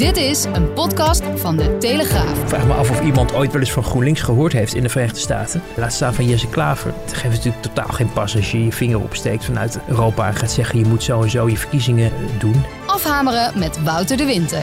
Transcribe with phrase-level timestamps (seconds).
[0.00, 2.42] Dit is een podcast van de Telegraaf.
[2.42, 4.88] Ik vraag me af of iemand ooit wel eens van GroenLinks gehoord heeft in de
[4.88, 5.62] Verenigde Staten.
[5.76, 6.92] Laat staan van Jesse Klaver.
[7.04, 10.50] Het geeft natuurlijk totaal geen pas als je je vinger opsteekt vanuit Europa en gaat
[10.50, 12.64] zeggen je moet zo en zo je verkiezingen doen.
[12.86, 14.62] Afhameren met Wouter de Winter.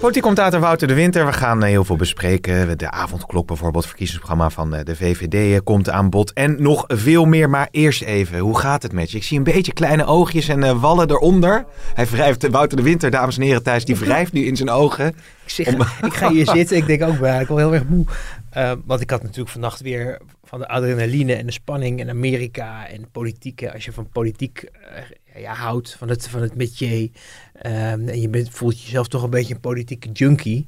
[0.00, 1.26] Politiek commentator Wouter de Winter.
[1.26, 2.78] We gaan eh, heel veel bespreken.
[2.78, 6.32] De avondklok bijvoorbeeld, verkiezingsprogramma van eh, de VVD eh, komt aan bod.
[6.32, 9.16] En nog veel meer, maar eerst even, hoe gaat het met je?
[9.16, 11.64] Ik zie een beetje kleine oogjes en wallen eronder.
[11.94, 15.06] Hij wrijft, Wouter de Winter, dames en heren thuis, die wrijft nu in zijn ogen.
[15.06, 15.14] Ik,
[15.50, 15.66] zeg,
[16.02, 18.04] ik ga hier zitten, ik denk ook, maar ik word heel erg moe.
[18.84, 23.10] want ik had natuurlijk vannacht weer van de adrenaline en de spanning in Amerika en
[23.12, 23.66] politiek.
[23.72, 24.70] Als je van politiek
[25.40, 27.10] ja, houdt, van het, van het métier.
[27.66, 30.66] Um, en je bent, voelt jezelf toch een beetje een politieke junkie.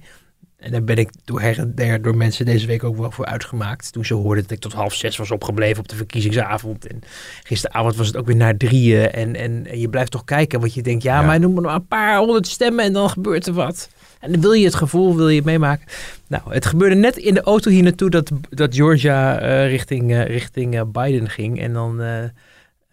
[0.58, 3.24] En daar ben ik door her en der door mensen deze week ook wel voor
[3.24, 3.92] uitgemaakt.
[3.92, 6.86] Toen ze hoorden dat ik tot half zes was opgebleven op de verkiezingsavond.
[6.86, 7.00] En
[7.42, 9.10] gisteravond was het ook weer naar drieën.
[9.10, 11.02] En, en, je blijft toch kijken wat je denkt.
[11.02, 11.26] Ja, ja.
[11.26, 13.88] maar noem maar een paar honderd stemmen en dan gebeurt er wat.
[14.20, 15.86] En dan wil je het gevoel, wil je het meemaken.
[16.26, 20.24] Nou, het gebeurde net in de auto hier naartoe dat, dat Georgia uh, richting, uh,
[20.24, 21.60] richting uh, Biden ging.
[21.60, 22.00] En dan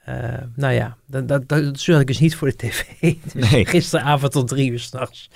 [0.10, 0.16] uh,
[0.56, 2.84] nou ja, dat, dat, dat ik dus niet voor de tv.
[3.34, 3.66] Dus nee.
[3.66, 5.30] gisteravond tot drie uur s'nachts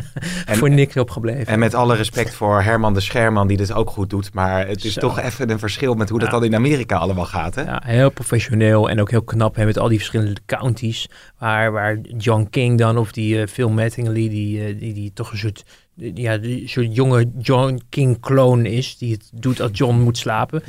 [0.58, 1.46] voor niks opgebleven.
[1.46, 4.34] En met alle respect voor Herman de Scherman, die dit ook goed doet.
[4.34, 5.00] Maar het is Zo.
[5.00, 7.54] toch even een verschil met hoe dat dan in Amerika allemaal gaat.
[7.54, 7.62] Hè?
[7.62, 9.56] Ja, heel professioneel en ook heel knap.
[9.56, 11.08] Hè, met al die verschillende counties.
[11.38, 15.32] Waar, waar John King dan, of die uh, Phil Mattingly, die, uh, die, die toch
[15.32, 15.64] een soort
[15.96, 20.62] ja, een soort jonge John King clone is, die het doet als John moet slapen.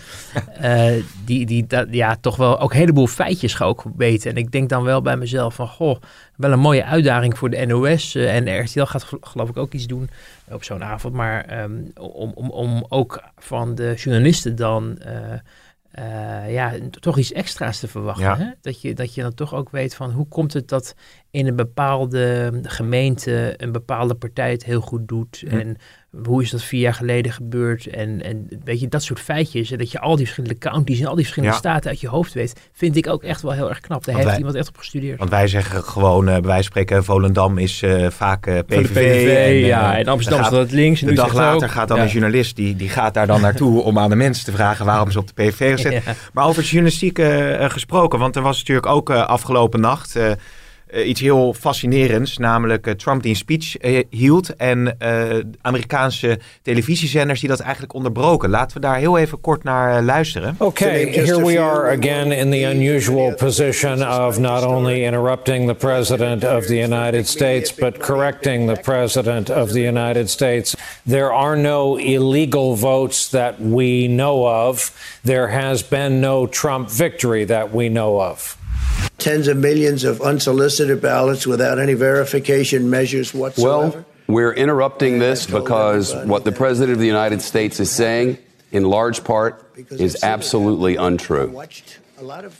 [0.61, 0.91] uh,
[1.25, 4.31] die, die dat, ja, toch wel ook een heleboel feitjes ook weten.
[4.31, 6.01] En ik denk dan wel bij mezelf van, goh,
[6.35, 8.15] wel een mooie uitdaging voor de NOS.
[8.15, 10.09] Uh, en RTL gaat geloof ik ook iets doen
[10.51, 11.13] op zo'n avond.
[11.13, 14.99] Maar um, om, om, om ook van de journalisten dan...
[15.05, 15.13] Uh,
[15.99, 18.25] uh, ja, toch iets extra's te verwachten.
[18.25, 18.37] Ja.
[18.37, 18.51] Hè?
[18.61, 20.95] Dat, je, dat je dan toch ook weet van hoe komt het dat
[21.31, 25.43] in een bepaalde gemeente een bepaalde partij het heel goed doet.
[25.47, 25.57] Hm.
[25.57, 25.77] En
[26.25, 27.87] hoe is dat vier jaar geleden gebeurd?
[27.87, 29.71] En, en weet je, dat soort feitjes.
[29.71, 31.61] En dat je al die verschillende counties en al die verschillende ja.
[31.61, 34.05] staten uit je hoofd weet, vind ik ook echt wel heel erg knap.
[34.05, 35.17] Daar want heeft wij, iemand echt op gestudeerd.
[35.17, 38.91] Want wij zeggen gewoon, uh, bij wijze van spreken, Volendam is uh, vaak uh, PVV.
[38.91, 41.01] PVV en, ja, en Amsterdam gaat, dat links.
[41.01, 41.73] En de dag later ook.
[41.73, 42.03] gaat dan ja.
[42.03, 45.11] een journalist, die, die gaat daar dan naartoe om aan de mensen te vragen waarom
[45.11, 45.91] ze op de PVV.
[46.05, 46.13] Ja.
[46.33, 47.21] Maar over journalistiek
[47.59, 50.15] gesproken, want er was natuurlijk ook afgelopen nacht
[50.91, 54.97] uh, iets heel fascinerends, namelijk uh, Trump die een speech uh, hield en
[55.61, 58.49] Amerikaanse televisiezenders die dat eigenlijk onderbroken.
[58.49, 60.55] Laten we daar heel even kort naar luisteren.
[60.57, 66.43] Okay, here we are again in the unusual position of not only interrupting the president
[66.43, 70.75] of the United States, but correcting the president of the United States.
[71.05, 74.91] There are no illegal votes that we know of.
[75.23, 78.56] There has been no Trump victory that we know of.
[79.27, 83.89] Tens of millions of unsolicited ballots without any verification measures whatsoever?
[83.89, 88.37] Well, we're interrupting this because what the President of the United States is saying,
[88.71, 91.61] in large part, is absolutely untrue.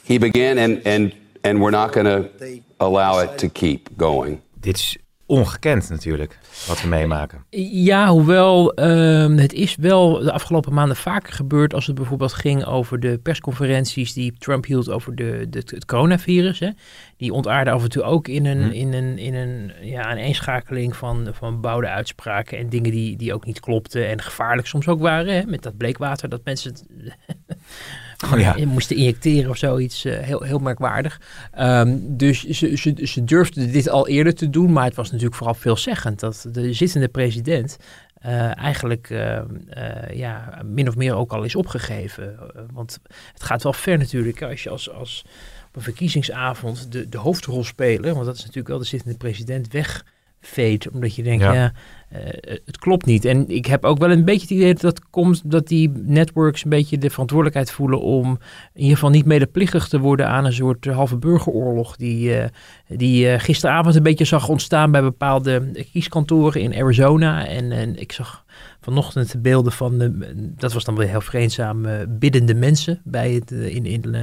[0.04, 4.42] He began, and, and, and we're not going to allow it to keep going.
[4.60, 4.98] Dit
[5.28, 7.44] ongekend natuurlijk, wat we meemaken.
[7.70, 12.64] Ja, hoewel uh, het is wel de afgelopen maanden vaker gebeurd als het bijvoorbeeld ging
[12.64, 16.58] over de persconferenties die Trump hield over de, de het coronavirus.
[16.58, 16.70] Hè.
[17.16, 18.72] Die ontaarden af en toe ook in een, hmm.
[18.72, 23.34] in een, in een, ja, een eenschakeling van, van bouwde uitspraken en dingen die, die
[23.34, 25.34] ook niet klopten en gevaarlijk soms ook waren.
[25.34, 26.74] Hè, met dat bleekwater dat mensen...
[28.24, 28.56] Oh, ja.
[28.66, 30.04] moesten injecteren of zoiets.
[30.04, 31.20] Uh, heel, heel merkwaardig.
[31.58, 35.36] Um, dus ze, ze, ze durfden dit al eerder te doen, maar het was natuurlijk
[35.36, 37.76] vooral veelzeggend dat de zittende president
[38.26, 39.40] uh, eigenlijk uh,
[40.12, 42.38] ja, min of meer ook al is opgegeven.
[42.72, 42.98] want
[43.32, 45.24] het gaat wel ver natuurlijk als je als, als
[45.68, 49.72] op een verkiezingsavond de, de hoofdrol spelen, want dat is natuurlijk wel de zittende president
[49.72, 50.04] weg
[50.40, 50.90] veet.
[50.90, 51.72] Omdat je denkt, ja, ja
[52.12, 52.18] uh,
[52.64, 53.24] het klopt niet.
[53.24, 56.64] En ik heb ook wel een beetje het idee dat dat komt dat die networks
[56.64, 58.38] een beetje de verantwoordelijkheid voelen om
[58.74, 62.44] in ieder geval niet medeplichtig te worden aan een soort halve burgeroorlog die, uh,
[62.88, 67.46] die uh, gisteravond een beetje zag ontstaan bij bepaalde kieskantoren in Arizona.
[67.46, 68.44] En, en ik zag
[68.80, 73.50] vanochtend de beelden van, de, dat was dan weer heel vreedzaam, biddende mensen bij het,
[73.50, 74.14] in, in,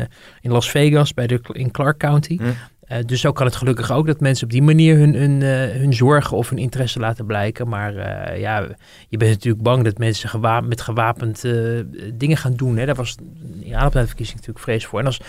[0.41, 2.38] in Las Vegas, bij de, in Clark County.
[2.41, 2.53] Mm.
[2.92, 5.50] Uh, dus zo kan het gelukkig ook dat mensen op die manier hun, hun, uh,
[5.82, 7.68] hun zorgen of hun interesse laten blijken.
[7.68, 8.68] Maar uh, ja,
[9.10, 11.44] je bent natuurlijk bang dat mensen met gewapend
[12.14, 12.78] dingen gaan doen.
[12.78, 12.86] Hè.
[12.86, 13.16] Daar was
[13.62, 15.00] in de verkiezing natuurlijk vrees voor.
[15.00, 15.22] En als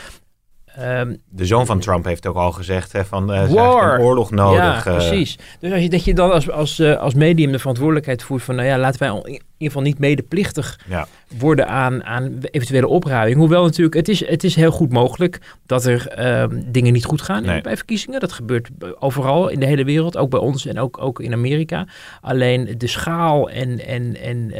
[0.80, 4.84] Um, de zoon van Trump heeft ook al gezegd hè, van uh, een oorlog nodig.
[4.84, 5.38] Ja, precies.
[5.60, 8.54] Dus als je, dat je dan als, als, uh, als medium de verantwoordelijkheid voert van,
[8.54, 11.06] nou ja, laten wij in ieder geval niet medeplichtig ja.
[11.38, 13.36] worden aan, aan eventuele opruiming.
[13.36, 17.22] Hoewel natuurlijk, het is, het is heel goed mogelijk dat er um, dingen niet goed
[17.22, 17.60] gaan nee.
[17.60, 18.20] bij verkiezingen.
[18.20, 18.68] Dat gebeurt
[18.98, 21.86] overal in de hele wereld, ook bij ons en ook, ook in Amerika.
[22.20, 24.52] Alleen de schaal en, en, en,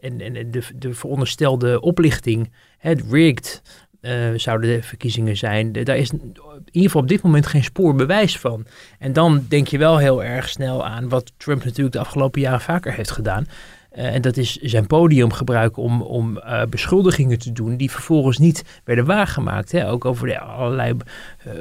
[0.00, 3.62] en, en de, de veronderstelde oplichting, het rigged
[4.04, 5.72] uh, zouden de verkiezingen zijn.
[5.72, 6.20] Daar is in
[6.64, 8.66] ieder geval op dit moment geen spoor bewijs van.
[8.98, 12.60] En dan denk je wel heel erg snel aan wat Trump natuurlijk de afgelopen jaren
[12.60, 13.46] vaker heeft gedaan.
[13.96, 18.38] Uh, en dat is zijn podium gebruiken om, om uh, beschuldigingen te doen die vervolgens
[18.38, 19.72] niet werden waargemaakt.
[19.72, 19.88] Hè?
[19.90, 20.96] Ook over de allerlei
[21.46, 21.52] uh,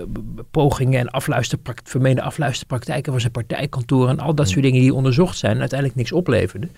[0.51, 5.38] pogingen en afluisterprakt, vermeende afluisterpraktijken van zijn partijkantoor en al dat soort dingen die onderzocht
[5.38, 6.72] zijn en uiteindelijk niks opleverden.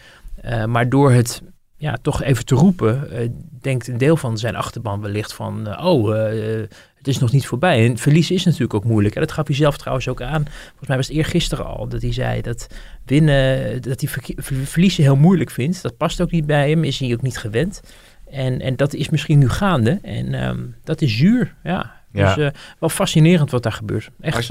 [0.68, 1.42] maar door het
[1.78, 3.30] ja, toch even te roepen, uh,
[3.62, 7.48] denkt een deel van zijn achterban wellicht van, uh, oh, uh, het is nog niet
[7.48, 7.86] voorbij.
[7.86, 9.16] En verliezen is natuurlijk ook moeilijk.
[9.16, 10.46] En dat gaf hij zelf trouwens ook aan.
[10.46, 12.68] Volgens mij was het eergisteren al dat hij zei dat
[13.06, 15.82] winnen, dat hij verliezen heel moeilijk vindt.
[15.82, 17.82] Dat past ook niet bij hem, is hij ook niet gewend.
[18.30, 20.00] En, en dat is misschien nu gaande.
[20.02, 22.02] En um, dat is zuur, ja.
[22.12, 22.36] ja.
[22.36, 24.10] Dus wel fascinerend wat daar gebeurt.
[24.20, 24.48] Echt.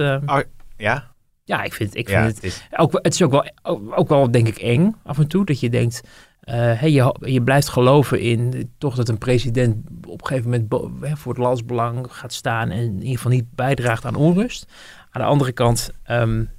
[0.76, 1.12] ja?
[1.44, 2.66] Ja, ik vind, ik vind ja, het, het, is...
[2.76, 5.44] Ook, het is ook wel, ook, ook wel, denk ik, eng af en toe.
[5.44, 6.00] Dat je denkt,
[6.44, 9.76] uh, hey, je, je, blijft geloven in toch dat een president
[10.06, 14.04] op een gegeven moment voor het landsbelang gaat staan en in ieder geval niet bijdraagt
[14.04, 14.66] aan onrust.
[15.10, 16.50] Aan de andere kant, um,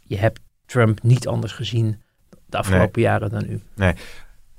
[0.00, 2.02] je hebt Trump niet anders gezien
[2.46, 3.60] de afgelopen jaren dan u.
[3.74, 3.94] Nee.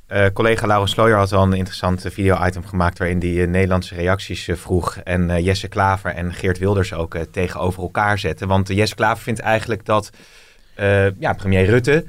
[0.08, 4.50] Uh, collega Laurens Slooyer had al een interessant video-item gemaakt waarin hij uh, Nederlandse reacties
[4.54, 8.48] vroeg en Jesse Klaver en Geert Wilders ook tegenover elkaar zetten.
[8.48, 10.10] Want Jesse Klaver vindt eigenlijk dat
[11.20, 12.06] ja, premier Rutte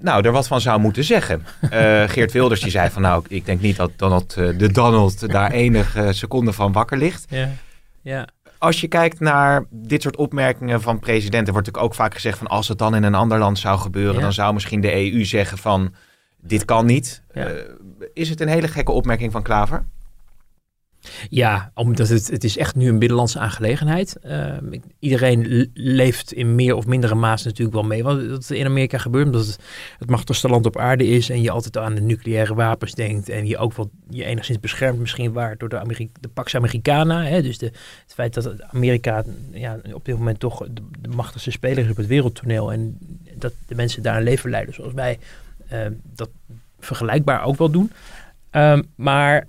[0.00, 1.46] nou, er wat van zou moeten zeggen.
[1.62, 1.70] Uh,
[2.12, 5.50] Geert Wilders die zei van nou, ik denk niet dat Donald, uh, de Donald daar
[5.50, 7.26] enige seconde van wakker ligt.
[7.28, 7.48] Ja.
[8.02, 8.28] Ja.
[8.58, 12.46] Als je kijkt naar dit soort opmerkingen van presidenten, wordt natuurlijk ook vaak gezegd van
[12.46, 15.58] als het dan in een ander land zou gebeuren, dan zou misschien de EU zeggen
[15.58, 15.94] van
[16.40, 17.22] dit kan niet.
[17.32, 17.48] Ja.
[17.48, 17.54] Uh,
[18.12, 19.84] is het een hele gekke opmerking van Klaver?
[21.30, 24.16] Ja, omdat het, het is echt nu een binnenlandse aangelegenheid.
[24.24, 24.56] Uh,
[24.98, 28.02] iedereen leeft in meer of mindere maas natuurlijk wel mee.
[28.02, 29.58] Wat dat in Amerika gebeurt, omdat het
[29.98, 33.46] het machtigste land op aarde is en je altijd aan de nucleaire wapens denkt en
[33.46, 37.24] je ook wel je enigszins beschermt misschien waar door de, Amerika, de Pax Americana.
[37.24, 37.42] Hè?
[37.42, 41.90] Dus de, het feit dat Amerika ja, op dit moment toch de, machtigste speler is
[41.90, 42.98] op het wereldtoneel en
[43.34, 45.18] dat de mensen daar een leven leiden zoals wij
[45.72, 45.78] uh,
[46.14, 46.30] dat
[46.78, 47.92] vergelijkbaar ook wel doen.
[48.52, 49.46] Um, maar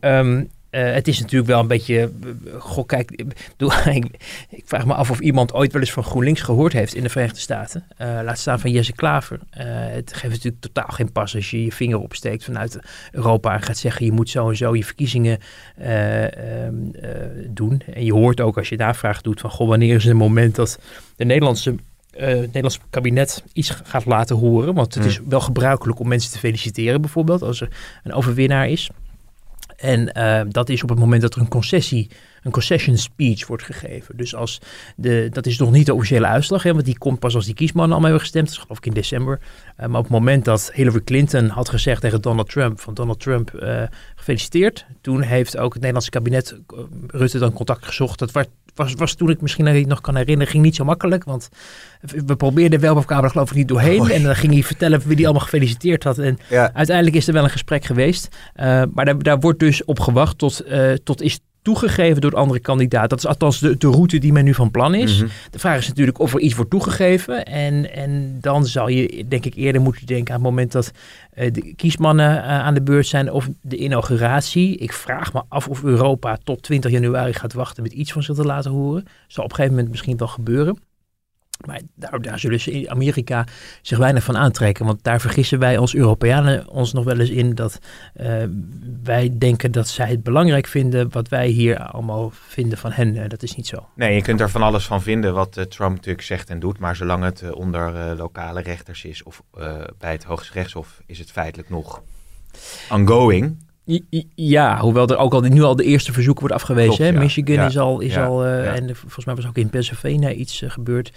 [0.72, 2.12] uh, het is natuurlijk wel een beetje.
[2.58, 3.12] Goh, kijk,
[3.86, 4.06] ik,
[4.50, 7.10] ik, vraag me af of iemand ooit wel eens van GroenLinks gehoord heeft in de
[7.10, 7.86] Verenigde Staten.
[8.02, 9.40] Uh, laat staan van Jesse Klaver.
[9.58, 12.80] Uh, het geeft natuurlijk totaal geen pas als je je vinger opsteekt vanuit
[13.12, 15.40] Europa en gaat zeggen: je moet zo en zo je verkiezingen
[16.66, 16.92] um,
[17.48, 17.82] doen.
[17.94, 20.80] En je hoort ook als je navraag doet: van goh, wanneer is het moment dat
[21.16, 21.76] de Nederlandse
[22.20, 24.74] uh, het Nederlands kabinet iets gaat laten horen.
[24.74, 27.70] Want het is wel gebruikelijk om mensen te feliciteren, bijvoorbeeld, als er
[28.04, 28.90] een overwinnaar is.
[29.82, 32.10] En uh, dat is op het moment dat er een concessie,
[32.42, 34.18] een concession speech wordt gegeven.
[34.18, 34.62] Dus als
[34.96, 37.54] de, dat is nog niet de officiële uitslag, hè, want die komt pas als die
[37.54, 38.46] kiesmannen allemaal hebben gestemd.
[38.46, 39.40] Dat is geloof ik in december.
[39.80, 43.20] Uh, maar op het moment dat Hillary Clinton had gezegd tegen Donald Trump, van Donald
[43.20, 43.84] Trump uh,
[44.16, 44.86] gefeliciteerd.
[45.02, 46.60] Toen heeft ook het Nederlandse kabinet
[47.08, 48.20] Rutte dan contact gezocht.
[48.20, 51.24] Dat werd was, was toen ik misschien nog kan herinneren, ging niet zo makkelijk.
[51.24, 51.50] Want
[52.02, 54.10] we probeerden wel op geloof ik niet doorheen.
[54.10, 56.18] En dan ging hij vertellen wie die allemaal gefeliciteerd had.
[56.18, 56.40] En
[56.74, 58.28] uiteindelijk is er wel een gesprek geweest.
[58.56, 62.38] Uh, maar daar, daar wordt dus op gewacht tot, uh, tot is toegegeven door de
[62.38, 63.10] andere kandidaat.
[63.10, 65.18] Dat is althans de, de route die men nu van plan is.
[65.18, 65.30] Mhm.
[65.52, 67.46] De vraag is natuurlijk of er iets wordt toegegeven.
[67.46, 70.92] En, en dan zal je, denk ik, eerder moeten denken aan het moment dat
[71.36, 74.78] uh, de kiesmannen uh, aan de beurt zijn of de inauguratie.
[74.78, 78.36] Ik vraag me af of Europa tot 20 januari gaat wachten met iets van zich
[78.36, 79.06] te laten horen.
[79.28, 80.78] Zal op een gegeven moment misschien wel gebeuren.
[81.68, 83.46] Maar daar, daar, zullen ze in Amerika
[83.82, 84.86] zich weinig van aantrekken.
[84.86, 87.80] Want daar vergissen wij als Europeanen ons nog wel eens in dat
[88.22, 88.44] uh,
[89.04, 93.16] wij denken dat zij het belangrijk vinden wat wij hier allemaal vinden van hen.
[93.16, 93.88] Uh, dat is niet zo.
[93.96, 96.80] Nee, je kunt er van alles van vinden wat uh, Trump natuurlijk zegt en doet.
[96.80, 99.44] Maar zolang het onder lokale rechters is of
[99.98, 102.02] bij het Hoogste Rechtshof is het feitelijk nog
[102.92, 103.70] ongoing.
[104.36, 107.06] Ja, hoewel er ook al nu al de eerste verzoeken wordt afgewezen.
[107.06, 107.12] hè?
[107.12, 111.12] Michigan is al, is al en volgens mij was ook in Pennsylvania iets gebeurd.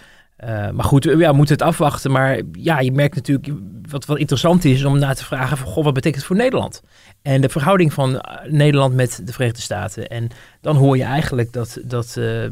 [0.48, 2.10] Uh, maar goed, ja, we moeten het afwachten.
[2.10, 3.48] Maar ja, je merkt natuurlijk,
[3.88, 6.82] wat wel interessant is om na te vragen van, goh, wat betekent het voor Nederland?
[7.22, 10.08] En de verhouding van eh, Nederland met de Verenigde Staten.
[10.08, 10.28] En
[10.64, 12.44] dan hoor je eigenlijk dat, dat uh,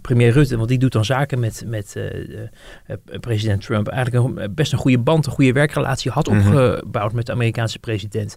[0.00, 4.72] premier Rutte, want die doet dan zaken met, met uh, president Trump, eigenlijk een, best
[4.72, 6.36] een goede band, een goede werkrelatie had mhm.
[6.36, 8.36] opgebouwd met de Amerikaanse president.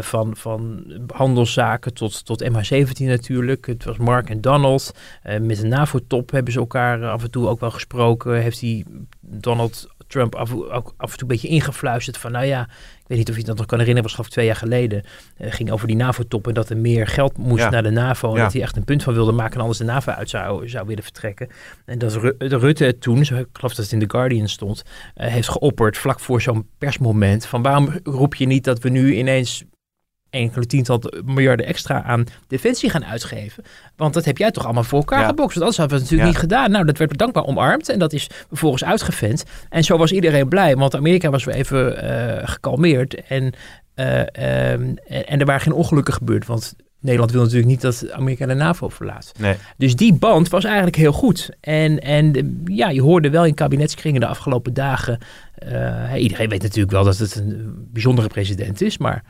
[0.00, 3.66] van, van handelszaken tot, tot MH17 natuurlijk.
[3.66, 4.94] Het was Mark en Donald.
[5.40, 8.40] met de NAVO-top hebben ze elkaar af en toe ook wel gesproken.
[8.40, 8.84] Heeft hij
[9.20, 13.18] Donald Trump af, ook af en toe een beetje ingefluisterd van, nou ja, ik weet
[13.18, 15.02] niet of je dat nog kan herinneren, was geloof twee jaar geleden,
[15.38, 18.42] uh, ging over die NAVO-top en dat er meer geld moest naar de NAVO en
[18.42, 20.86] dat hij echt een punt van wilde maken en anders de NAVO uit zou, zou
[20.86, 21.48] willen vertrekken.
[21.84, 24.82] En dat de Rutte toen, zo, ik geloof dat het in The Guardian stond,
[25.16, 29.14] uh, heeft geopperd vlak voor zo'n persmoment van waarom roep je niet dat we nu
[29.14, 29.64] ineens
[30.30, 33.64] enkele tiental miljarden extra aan defensie gaan uitgeven.
[33.96, 35.26] Want dat heb jij toch allemaal voor elkaar ja.
[35.26, 35.58] gebokst.
[35.58, 36.70] Want anders hadden we het natuurlijk niet gedaan.
[36.70, 39.44] Nou, dat werd dankbaar omarmd en dat is vervolgens uitgevent.
[39.68, 43.14] En zo was iedereen blij, want Amerika was weer even uh, gekalmeerd.
[43.14, 43.52] En,
[43.96, 44.18] uh,
[44.72, 48.54] um, en er waren geen ongelukken gebeurd, want Nederland wil natuurlijk niet dat Amerika de
[48.54, 49.32] NAVO verlaat.
[49.38, 49.54] Nee.
[49.76, 51.50] Dus die band was eigenlijk heel goed.
[51.60, 55.18] En, en ja, je hoorde wel in kabinetskringen de afgelopen dagen.
[55.72, 59.24] Uh, iedereen weet natuurlijk wel dat het een bijzondere president is, maar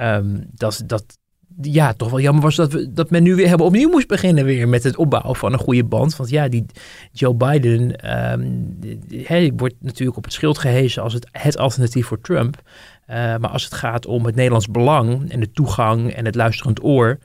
[0.00, 1.18] Um, dat, dat
[1.60, 4.44] ja, toch wel jammer was dat, we, dat men nu weer hebben opnieuw moest beginnen
[4.44, 6.16] weer met het opbouwen van een goede band.
[6.16, 6.66] Want ja, die
[7.12, 12.20] Joe Biden um, die, wordt natuurlijk op het schild gehezen als het, het alternatief voor
[12.20, 12.62] Trump.
[13.10, 16.84] Uh, maar als het gaat om het Nederlands belang en de toegang en het luisterend
[16.84, 17.18] oor.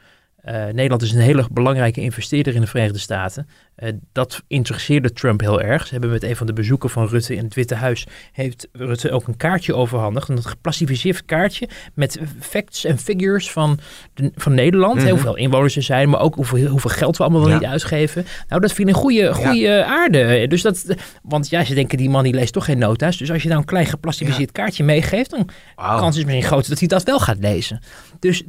[0.45, 3.47] Uh, Nederland is een hele belangrijke investeerder in de Verenigde Staten.
[3.77, 5.85] Uh, dat interesseerde Trump heel erg.
[5.85, 8.07] Ze hebben met een van de bezoeken van Rutte in het Witte Huis...
[8.31, 10.29] heeft Rutte ook een kaartje overhandigd.
[10.29, 13.79] Een geclassificeerd kaartje met facts en figures van,
[14.13, 15.01] de, van Nederland.
[15.01, 18.25] Mm Hoeveel inwoners er zijn, maar ook hoeveel, hoeveel geld we allemaal wel niet uitgeven.
[18.47, 20.47] Nou, dat vind ik een goede, goede aarde.
[20.47, 20.85] Dus dat,
[21.23, 23.17] want ja, ze denken die man die leest toch geen nota's.
[23.17, 25.29] Dus als je nou een klein geclassificeerd kaartje meegeeft...
[25.29, 25.99] dan wow.
[25.99, 27.81] kans is misschien groter dat hij dat wel gaat lezen.
[28.19, 28.43] Dus,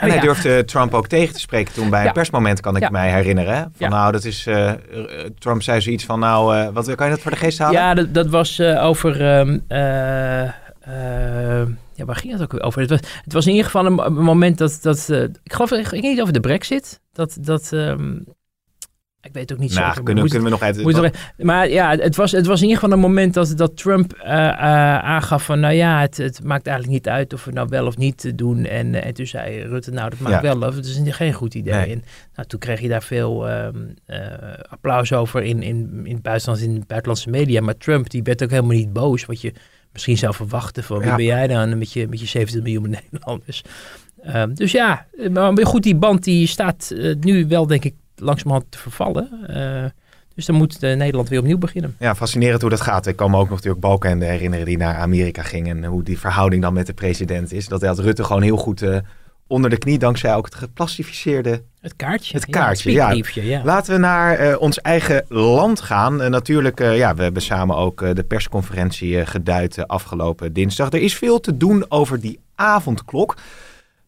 [0.00, 3.10] en hij durfde Trump ook tegen te spreken toen bij een persmoment, kan ik mij
[3.10, 3.72] herinneren.
[3.76, 4.46] Van nou, dat is...
[4.46, 4.55] Uh,
[5.38, 7.80] Trump zei zoiets van, nou, uh, wat kan je dat voor de geest halen?
[7.80, 9.38] Ja, dat, dat was uh, over...
[9.38, 9.64] Um,
[11.94, 12.80] ja, waar ging het ook over?
[12.80, 14.78] Het was, het was in ieder geval een, moment dat...
[14.82, 15.08] dat
[15.42, 17.00] ik geloof, ik niet over de brexit.
[17.12, 17.36] Dat...
[17.40, 18.24] dat um,
[19.26, 20.02] ik weet ook niet nou, zeker.
[20.02, 20.62] Kunnen, kunnen we nog
[21.36, 24.24] maar ja, het was, het was in ieder geval een moment dat, dat Trump uh,
[24.24, 25.60] uh, aangaf van...
[25.60, 28.64] nou ja, het, het maakt eigenlijk niet uit of we nou wel of niet doen.
[28.64, 30.54] En, en toen zei Rutte, nou dat maakt ja.
[30.58, 30.74] wel of.
[30.74, 31.74] Het is geen goed idee.
[31.74, 31.92] Nee.
[31.92, 32.04] En
[32.34, 33.68] nou, toen kreeg je daar veel uh,
[34.68, 37.60] applaus over in, in, in het buitenland, in de buitenlandse media.
[37.60, 39.24] Maar Trump, die werd ook helemaal niet boos.
[39.24, 39.52] Wat je
[39.92, 43.62] misschien zou verwachten van wie ben jij dan met je, met je 70 miljoen Nederlanders.
[44.34, 48.78] Um, dus ja, maar goed, die band die staat nu wel denk ik langzamerhand te
[48.78, 49.28] vervallen.
[49.50, 49.84] Uh,
[50.34, 51.96] dus dan moet Nederland weer opnieuw beginnen.
[51.98, 53.06] Ja, fascinerend hoe dat gaat.
[53.06, 55.68] Ik kan me ook nog natuurlijk Balken herinneren die naar Amerika ging.
[55.68, 57.68] En hoe die verhouding dan met de president is.
[57.68, 58.98] Dat had Rutte gewoon heel goed uh,
[59.46, 59.98] onder de knie.
[59.98, 61.62] Dankzij ook het geplastificeerde...
[61.80, 62.36] Het kaartje.
[62.36, 63.14] Het kaartje, ja.
[63.34, 63.60] ja.
[63.64, 66.22] Laten we naar uh, ons eigen land gaan.
[66.22, 70.92] Uh, natuurlijk, ja, we hebben samen ook de persconferentie geduid afgelopen dinsdag.
[70.92, 73.36] Er is veel te doen over die avondklok.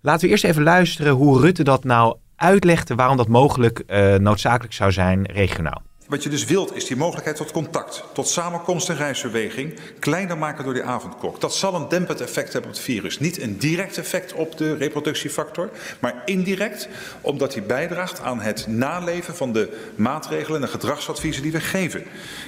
[0.01, 4.75] Laten we eerst even luisteren hoe Rutte dat nou uitlegde waarom dat mogelijk uh, noodzakelijk
[4.75, 5.83] zou zijn regionaal.
[6.09, 10.65] Wat je dus wilt is die mogelijkheid tot contact, tot samenkomst en reisbeweging kleiner maken
[10.65, 11.41] door die avondklok.
[11.41, 13.19] Dat zal een dempend effect hebben op het virus.
[13.19, 16.89] Niet een direct effect op de reproductiefactor, maar indirect
[17.21, 22.05] omdat hij bijdraagt aan het naleven van de maatregelen en de gedragsadviezen die we geven.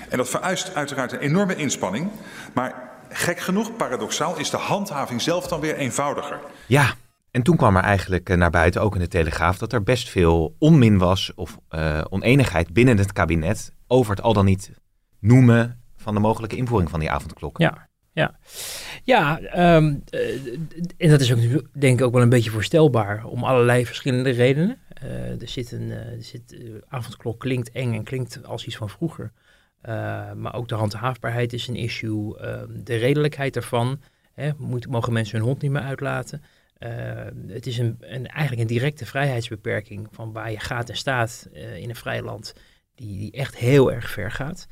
[0.08, 2.10] En dat vereist uiteraard een enorme inspanning,
[2.52, 6.38] maar gek genoeg, paradoxaal, is de handhaving zelf dan weer eenvoudiger.
[6.66, 6.94] Ja,
[7.30, 10.08] en toen kwam er eigenlijk eh, naar buiten, ook in de Telegraaf, dat er best
[10.08, 14.70] veel onmin was of uh, oneenigheid binnen het kabinet over het al dan niet
[15.18, 17.58] noemen van de mogelijke invoering van die avondklok.
[17.58, 18.38] Ja, ja.
[19.04, 19.40] Ja,
[19.76, 20.02] um,
[20.96, 21.40] en dat is ook
[21.80, 24.78] denk ik ook wel een beetje voorstelbaar om allerlei verschillende redenen.
[25.04, 26.56] Uh, er zit een er zit,
[26.88, 29.32] avondklok klinkt eng en klinkt als iets van vroeger.
[30.36, 32.38] maar ook de handhaafbaarheid is een issue.
[32.38, 34.00] Ehm, de redelijkheid ervan.
[34.32, 36.42] Hè, moet, mogen mensen hun hond niet meer uitlaten?
[36.80, 41.48] Uh, het is een, een, eigenlijk een directe vrijheidsbeperking van waar je gaat en staat
[41.52, 42.54] uh, in een vrij land,
[42.94, 44.66] die, die echt heel erg ver gaat.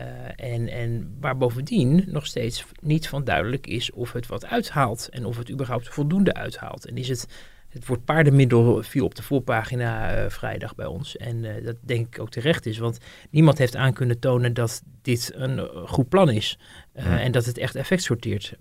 [0.00, 5.08] Uh, en, en waar bovendien nog steeds niet van duidelijk is of het wat uithaalt
[5.08, 6.86] en of het überhaupt voldoende uithaalt.
[6.86, 7.26] En is het,
[7.68, 11.16] het woord paardenmiddel viel op de voorpagina vrijdag bij ons.
[11.16, 12.98] En dat denk ik ook terecht is, want
[13.30, 16.58] niemand heeft aan kunnen tonen dat dit een goed plan is
[16.92, 18.56] en dat het echt effect sorteert.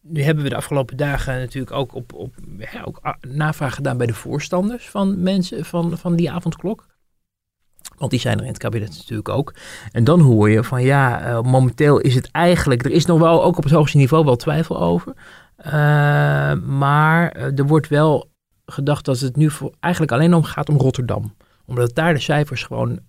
[0.00, 2.34] Nu hebben we de afgelopen dagen natuurlijk ook, op, op,
[2.84, 6.86] ook navraag gedaan bij de voorstanders van mensen van, van die avondklok.
[7.96, 9.54] Want die zijn er in het kabinet natuurlijk ook.
[9.92, 13.44] En dan hoor je van ja, uh, momenteel is het eigenlijk, er is nog wel
[13.44, 15.14] ook op het hoogste niveau wel twijfel over.
[15.66, 15.72] Uh,
[16.54, 18.30] maar er wordt wel
[18.66, 21.34] gedacht dat het nu voor, eigenlijk alleen om gaat om Rotterdam.
[21.64, 23.00] Omdat daar de cijfers gewoon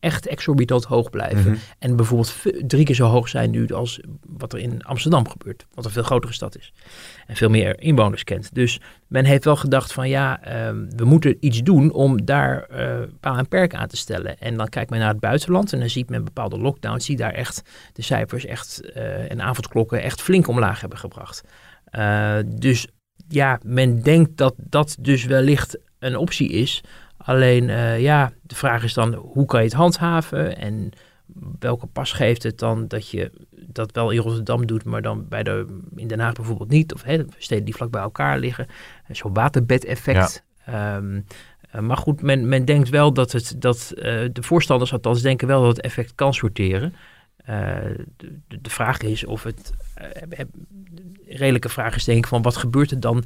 [0.00, 1.50] echt exorbitant hoog blijven.
[1.50, 1.60] Mhm.
[1.78, 2.34] En bijvoorbeeld
[2.66, 5.66] drie keer zo hoog zijn nu als wat er in Amsterdam gebeurt.
[5.74, 6.72] Wat een veel grotere stad is.
[7.26, 8.54] En veel meer inwoners kent.
[8.54, 10.52] Dus men heeft wel gedacht van ja, uh,
[10.96, 14.38] we moeten iets doen om daar uh, paal en perk aan te stellen.
[14.38, 17.32] En dan kijkt men naar het buitenland en dan ziet men bepaalde lockdowns die daar
[17.32, 17.62] echt
[17.92, 21.42] de cijfers echt uh, en avondklokken echt flink omlaag hebben gebracht.
[21.98, 22.86] Uh, dus
[23.28, 26.82] ja, men denkt dat dat dus wellicht een optie is.
[27.26, 30.90] Alleen uh, ja, de vraag is dan hoe kan je het handhaven en
[31.58, 35.42] welke pas geeft het dan dat je dat wel in Rotterdam doet, maar dan bij
[35.42, 36.94] de, in Den Haag bijvoorbeeld niet.
[36.94, 38.66] Of hè, steden die vlak bij elkaar liggen.
[39.10, 40.44] Zo'n waterbedeffect.
[40.66, 40.96] Ja.
[40.96, 41.26] Um,
[41.74, 44.02] uh, maar goed, men, men denkt wel dat het, dat uh,
[44.32, 46.94] de voorstanders althans denken wel dat het effect kan sorteren.
[47.50, 47.56] Uh,
[48.16, 49.72] de, de, vraag is of het,
[51.28, 53.24] redelijke vraag is denk ik van wat gebeurt er dan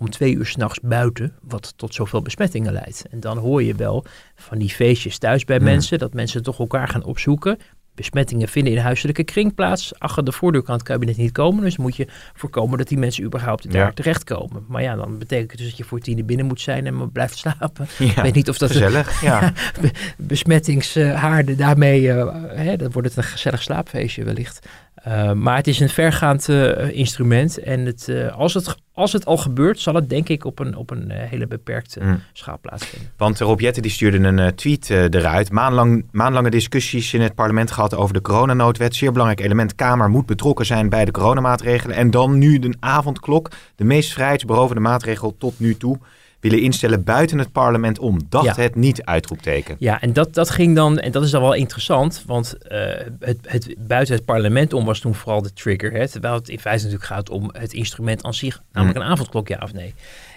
[0.00, 3.04] om twee uur s'nachts buiten, wat tot zoveel besmettingen leidt.
[3.10, 4.04] En dan hoor je wel
[4.34, 5.64] van die feestjes thuis bij mm.
[5.64, 7.58] mensen, dat mensen toch elkaar gaan opzoeken.
[7.94, 9.98] Besmettingen vinden in huiselijke kring plaats.
[9.98, 13.24] Achter de voordeur kan het kabinet niet komen, dus moet je voorkomen dat die mensen
[13.24, 13.92] überhaupt daar Ja.
[13.92, 14.64] terechtkomen.
[14.68, 17.08] Maar ja, dan betekent het dus dat je voor tien binnen moet zijn en maar
[17.08, 17.86] blijft slapen.
[17.98, 19.52] Ja, Ik weet niet of dat gezellig, ja.
[19.80, 24.66] be- besmettingshaarden daarmee, eh, hè, dan wordt het een gezellig slaapfeestje wellicht.
[25.08, 27.58] Uh, maar het is een vergaand uh, instrument.
[27.58, 30.76] En het, uh, als, het, als het al gebeurt, zal het denk ik op een,
[30.76, 32.22] op een eh, hele beperkte Mm.
[32.32, 33.10] schaal plaatsvinden.
[33.16, 35.50] Want Rob Jetten die stuurde een tweet eruit.
[35.52, 38.94] Maanlang, maanlange discussies in het parlement gehad over de coronanoodwet.
[38.94, 39.74] Zeer belangrijk element.
[39.74, 41.96] Kamer moet betrokken zijn bij de coronamaatregelen.
[41.96, 43.50] En dan nu de avondklok.
[43.76, 45.98] De meest vrijheidsberovende maatregel tot nu toe.
[46.40, 48.20] Willen instellen buiten het parlement om.
[48.28, 48.62] Dacht Ja.
[48.62, 49.76] het niet, uitroepteken.
[49.78, 52.78] Ja, en dat, dat ging dan, en dat is dan wel interessant, want uh,
[53.20, 55.92] het, het buiten het parlement om was toen vooral de trigger.
[55.92, 59.48] Hè, terwijl het in feite natuurlijk gaat om het instrument aan zich, namelijk een avondklok,
[59.48, 59.94] ja of nee.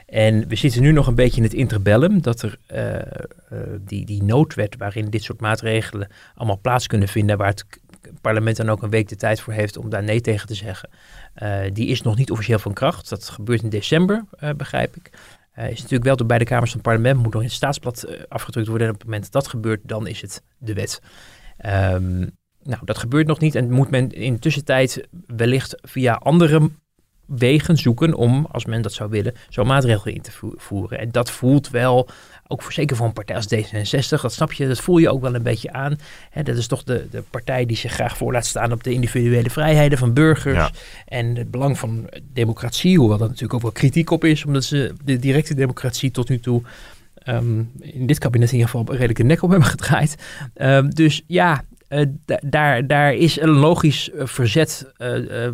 [0.07, 2.99] En we zitten nu nog een beetje in het interbellum, dat er uh, uh,
[3.85, 7.65] die, die noodwet waarin dit soort maatregelen allemaal plaats kunnen vinden, waar het
[8.21, 10.89] parlement dan ook een week de tijd voor heeft om daar nee tegen te zeggen.
[11.43, 13.09] Uh, die is nog niet officieel van kracht.
[13.09, 14.23] Dat gebeurt in december,
[14.57, 15.09] begrijp ik.
[15.59, 18.05] Uh, is natuurlijk wel door beide kamers van het parlement, moet nog in het staatsblad
[18.07, 18.87] uh, afgedrukt worden.
[18.87, 21.01] En op het moment dat dat gebeurt, dan is het de wet.
[21.65, 26.69] Um, nou, dat gebeurt nog niet en moet men in de tussentijd wellicht via andere
[27.25, 30.99] wegen zoeken om, als men dat zou willen, zo'n maatregel in te voeren.
[30.99, 32.09] En dat voelt wel,
[32.53, 35.21] ook voor, zeker voor een partij als D66, dat snap je, dat voel je ook
[35.21, 35.95] wel een beetje aan.
[36.29, 38.91] Hè, dat is toch de, de partij die zich graag voor laat staan op de
[38.93, 40.71] individuele vrijheden van burgers Ja.
[41.05, 44.93] en het belang van democratie, hoewel dat natuurlijk ook wel kritiek op is, omdat ze
[45.03, 46.61] de directe democratie tot nu toe
[47.25, 50.15] um, in dit kabinet in ieder geval een redelijke nek op hebben gedraaid.
[50.55, 51.63] Um, dus ja,
[52.45, 55.49] daar, daar is een logisch uh, verzet uh,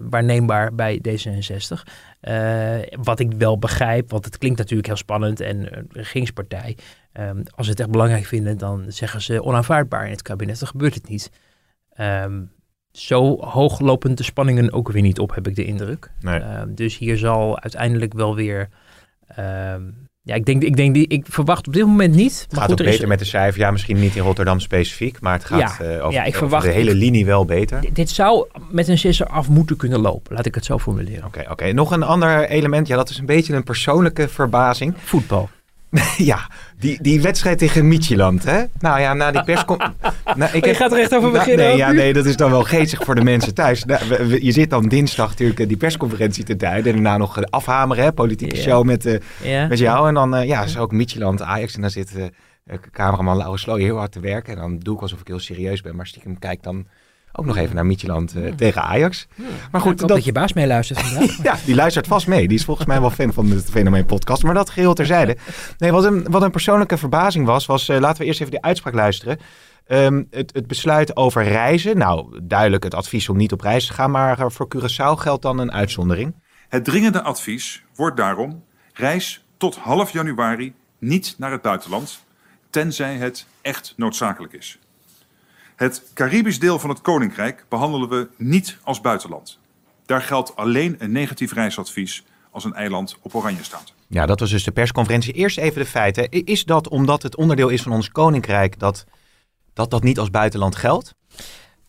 [0.00, 1.82] waarneembaar bij D66.
[2.22, 6.76] Uh, wat ik wel begrijp, want het klinkt natuurlijk heel spannend en een regeringspartij.
[7.12, 10.58] Um, als ze het echt belangrijk vinden, dan zeggen ze onaanvaardbaar in het kabinet.
[10.58, 11.30] Dan gebeurt het niet.
[12.00, 12.50] Um,
[12.92, 16.10] zo hoog lopen de spanningen ook weer niet op, heb ik de indruk.
[16.20, 16.40] Nee.
[16.40, 18.68] Um, dus hier zal uiteindelijk wel weer.
[20.24, 22.40] Ja, ik denk, ik denk, die, ik verwacht op dit moment niet.
[22.48, 23.08] Het gaat goed, ook beter is...
[23.08, 23.60] met de cijfer.
[23.60, 26.38] Ja, misschien niet in Rotterdam specifiek, maar het gaat ja, uh, over, ja, ik over
[26.38, 27.80] verwacht, de hele linie wel beter.
[27.80, 31.24] Dit, dit zou met een sisser af moeten kunnen lopen, laat ik het zo formuleren.
[31.24, 31.70] Oké, okay, okay.
[31.70, 32.86] nog een ander element.
[32.86, 34.94] Ja, dat is een beetje een persoonlijke verbazing.
[35.04, 35.48] Voetbal.
[36.16, 38.64] ja, die, die wedstrijd tegen Michieland, hè?
[38.78, 40.10] Nou ja, na die persconferentie...
[40.36, 41.66] nou, ik heb, je gaat er echt over beginnen?
[41.66, 43.84] nee, ja, nee, dat is dan wel geestig voor de mensen thuis.
[43.84, 46.94] Nou, we, we, je zit dan dinsdag natuurlijk die persconferentie te duiden.
[46.94, 48.12] En daarna nog afhameren, hè?
[48.12, 48.66] Politieke yeah.
[48.66, 49.68] show met, uh, yeah.
[49.68, 50.08] met jou.
[50.08, 51.74] En dan uh, ja, is ook Michieland, Ajax.
[51.74, 52.24] En dan zit uh,
[52.92, 54.52] cameraman Laurens Sloy heel hard te werken.
[54.52, 55.96] En dan doe ik alsof ik heel serieus ben.
[55.96, 56.86] Maar stiekem kijk dan
[57.32, 58.54] ook nog even naar Michieland uh, ja.
[58.54, 59.26] tegen Ajax.
[59.34, 59.44] Ja.
[59.70, 60.08] Maar goed, ja, dat...
[60.08, 61.42] dat je baas meeluistert vandaag.
[61.42, 62.48] ja, die luistert vast mee.
[62.48, 64.42] Die is volgens mij wel fan van de Fenomeen podcast.
[64.42, 65.36] Maar dat geheel terzijde.
[65.78, 68.62] Nee, wat een, wat een persoonlijke verbazing was, was uh, laten we eerst even de
[68.62, 69.38] uitspraak luisteren.
[69.88, 71.98] Um, het, het, besluit over reizen.
[71.98, 74.10] Nou, duidelijk het advies om niet op reis te gaan.
[74.10, 76.34] Maar voor Curaçao geldt dan een uitzondering.
[76.68, 82.24] Het dringende advies wordt daarom reis tot half januari niet naar het buitenland.
[82.70, 84.78] Tenzij het echt noodzakelijk is.
[85.82, 89.58] Het Caribisch deel van het Koninkrijk behandelen we niet als buitenland.
[90.06, 93.94] Daar geldt alleen een negatief reisadvies als een eiland op oranje staat.
[94.06, 95.32] Ja, dat was dus de persconferentie.
[95.32, 96.28] Eerst even de feiten.
[96.30, 99.04] Is dat omdat het onderdeel is van ons Koninkrijk dat
[99.72, 101.14] dat, dat niet als buitenland geldt?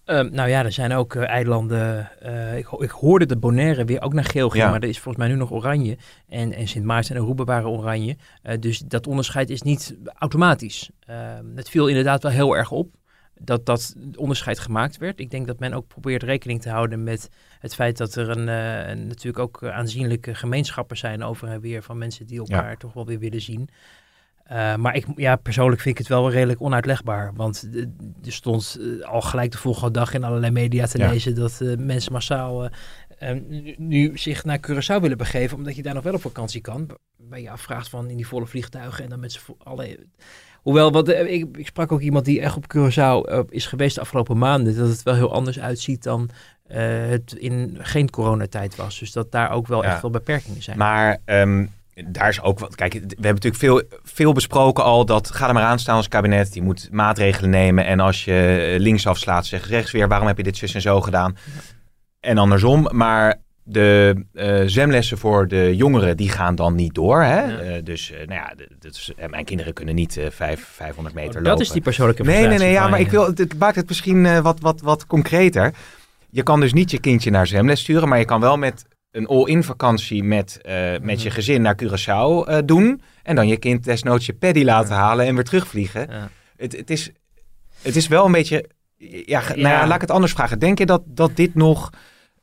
[0.06, 2.10] Ehm, nou ja, er zijn ook eh, eilanden.
[2.21, 4.69] eh, ik, ik hoorde de Bonaire weer ook naar geel ging, Ja.
[4.69, 5.97] maar er is volgens mij nu nog oranje.
[6.27, 8.17] En, en Sint Maarten en Aruba waren oranje.
[8.41, 10.89] Eh, dus dat onderscheid is niet automatisch.
[10.99, 12.95] Ehm, het viel inderdaad wel heel erg op
[13.39, 15.19] dat dat onderscheid gemaakt werd.
[15.19, 18.49] Ik denk dat men ook probeert rekening te houden met het feit dat er een,
[18.49, 22.77] eh, een- natuurlijk ook eh, aanzienlijke gemeenschappen zijn over en weer van mensen die elkaar
[22.77, 23.69] toch wel weer willen zien.
[24.43, 27.33] Eh, maar ik, ja, persoonlijk vind ik het wel redelijk onuitlegbaar.
[27.35, 27.69] Want
[28.23, 31.09] er stond al gelijk de volgende dag in allerlei media te Ja.
[31.09, 32.69] lezen dat mensen massaal
[33.47, 36.89] nu, nu zich naar Curaçao willen begeven, omdat je daar nog wel op vakantie kan.
[37.17, 39.99] Waar je afvraagt van in die volle vliegtuigen en dan met z'n vo- alle.
[40.63, 43.95] Hoewel, wat, eh, ik, ik sprak ook iemand die echt op Curaçao eh, is geweest
[43.95, 46.30] de afgelopen maanden, dat het wel heel anders uitziet dan
[46.67, 48.99] eh, het in geen coronatijd was.
[48.99, 49.91] Dus dat daar ook wel Ja.
[49.91, 50.78] echt wel beperkingen zijn.
[50.78, 51.65] Maar ehm,
[52.08, 52.76] daar is ook wat.
[52.76, 55.32] Kijk, we hebben natuurlijk veel, veel besproken al dat.
[55.32, 56.54] Ga er maar aan staan als kabinet.
[56.54, 57.86] Die moet maatregelen nemen.
[57.86, 60.08] En als je eh, linksaf slaat, zeg rechts weer.
[60.08, 61.38] Waarom heb je dit zus en zo gedaan?
[62.19, 62.88] En andersom.
[62.91, 67.21] Maar de eh, zwemlessen voor de jongeren, die gaan dan niet door.
[67.21, 67.41] Hè?
[67.41, 67.58] Ja.
[67.58, 71.36] Eh, dus, eh, nou ja, dat is, mijn kinderen kunnen niet vijf, 500 meter Oh,
[71.36, 71.49] lopen.
[71.52, 72.71] dat is die persoonlijke Nee, nee, nee.
[72.71, 75.73] Ja, maar ik wil, het maakt het misschien wat, wat, wat concreter.
[76.30, 79.28] Je kan dus niet je kindje naar zwemles sturen, maar je kan wel met een
[79.28, 80.60] all-in vakantie met,
[81.02, 83.02] met je gezin naar Curaçao doen.
[83.23, 86.08] En dan je kind desnoods je paddy laten halen en weer terugvliegen.
[86.10, 86.30] Ja.
[86.58, 87.12] Het, het, is,
[87.82, 88.69] het is wel een beetje...
[89.26, 89.88] Ja, Nou Ja.
[89.88, 90.60] laat ik het anders vragen.
[90.60, 91.89] Denk je dat, dat dit nog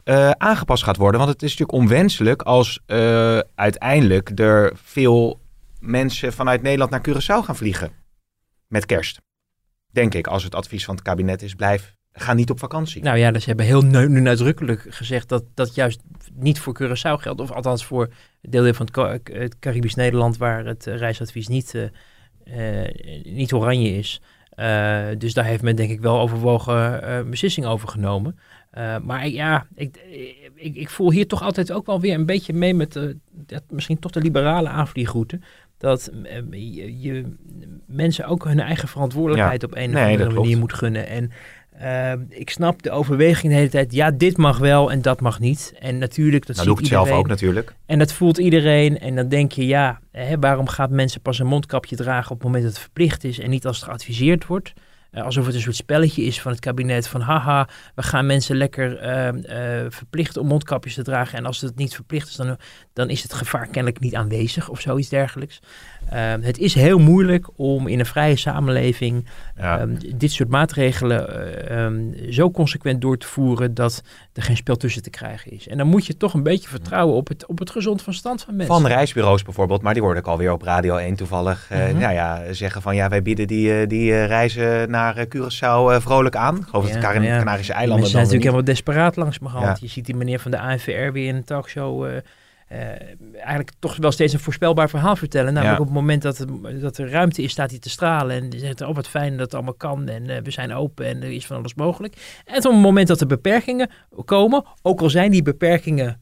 [0.05, 1.21] eh, aangepast gaat worden?
[1.21, 5.41] Want het is natuurlijk onwenselijk als eh, uiteindelijk er veel
[5.81, 7.91] mensen vanuit Nederland naar Curaçao gaan vliegen.
[8.67, 9.21] Met kerst.
[9.93, 13.03] Denk ik, als het advies van het kabinet is, blijf, ga niet op vakantie.
[13.03, 16.01] Nou ja, dus ze hebben heel nu, nadrukkelijk gezegd dat dat juist
[16.35, 17.41] niet voor Curaçao geldt.
[17.41, 21.49] Of althans voor het deel van het, Ca- het Caribisch Nederland waar het eh, reisadvies
[21.49, 21.91] niet,
[23.23, 24.21] niet oranje is.
[25.19, 28.39] Dus daar heeft men denk ik wel overwogen beslissing over genomen.
[28.71, 29.97] Eh, maar ja, ik,
[30.55, 33.63] ik, ik voel hier toch altijd ook wel weer een beetje mee met de, dat,
[33.71, 35.41] misschien toch de liberale aanvliegroute.
[35.79, 37.25] Dat eh, je, je
[37.87, 39.67] mensen ook hun eigen verantwoordelijkheid Ja.
[39.67, 41.07] op een Nee, of andere manier moet gunnen.
[41.07, 41.31] En
[41.71, 43.93] eh, ik snap de overweging de hele tijd.
[43.93, 45.75] Ja, dit mag wel en dat mag niet.
[45.79, 47.75] En natuurlijk, dat nou doe ik ziet het zelf ook natuurlijk.
[47.87, 48.99] En dat voelt iedereen.
[48.99, 52.47] En dan denk je, ja, hè, waarom gaat mensen pas een mondkapje dragen op het
[52.47, 54.73] moment dat het verplicht is en niet als het geadviseerd wordt?
[55.11, 58.57] Eh, alsof het een soort spelletje is van het kabinet van haha, we gaan mensen
[58.57, 61.39] lekker eh, eh, verplichten om mondkapjes te dragen.
[61.39, 62.57] En als het niet verplicht is, dan,
[62.93, 65.61] dan is het gevaar kennelijk niet aanwezig of zoiets dergelijks.
[66.11, 69.79] Eh, het is heel moeilijk om in een vrije samenleving Ja.
[69.79, 74.77] Ehm, dit soort maatregelen eh, ehm, zo consequent door te voeren dat er geen spel
[74.77, 75.69] tussen te krijgen is.
[75.69, 78.57] En dan moet je toch een beetje vertrouwen op het, op het gezond verstand van
[78.57, 78.75] mensen.
[78.75, 81.69] Van reisbureaus bijvoorbeeld, maar die worden ook alweer op Radio 1 toevallig.
[81.71, 81.99] Mhm.
[81.99, 86.57] nou ja, zeggen van ja, wij bieden die, eh, die reizen naar Curaçao vrolijk aan.
[86.57, 89.49] Ik geloof dat Ja, de ja, Canarische eilanden mensen zijn natuurlijk helemaal desperaat langs me.
[89.61, 89.77] Ja.
[89.81, 92.13] Je ziet die meneer van de ANVR weer in een talkshow eh,
[92.71, 92.79] eh,
[93.33, 95.53] eigenlijk toch wel steeds een voorspelbaar verhaal vertellen.
[95.53, 95.83] Namelijk Ja.
[95.83, 96.49] op het moment dat, het,
[96.81, 98.37] dat er ruimte is, staat hij te stralen.
[98.53, 100.09] En zegt, oh wat fijn dat het allemaal kan.
[100.09, 102.43] En eh, we zijn open en er is van alles mogelijk.
[102.45, 103.91] En op het moment dat er beperkingen
[104.25, 106.21] komen, ook al zijn die beperkingen,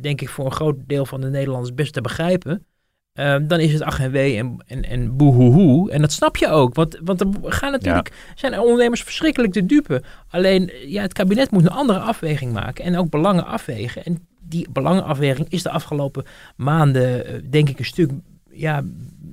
[0.00, 2.66] denk ik voor een groot deel van de Nederlanders best te begrijpen.
[3.12, 5.90] eh, dan is het ach en wee en, en, en boehoehoe.
[5.90, 6.74] En dat snap je ook.
[6.74, 10.02] Want, want er gaan natuurlijk, zijn ondernemers verschrikkelijk te dupe.
[10.28, 12.84] Alleen, ja, het kabinet moet een andere afweging maken.
[12.84, 14.04] En ook belangen afwegen.
[14.04, 16.24] En die belangenafweging is de afgelopen
[16.56, 18.10] maanden, eh, denk ik, een stuk
[18.50, 18.82] ja,